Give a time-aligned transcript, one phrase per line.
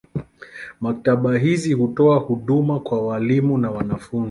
[0.81, 4.19] Maktaba hizi hutoa huduma kwa walimu na wanafunzi.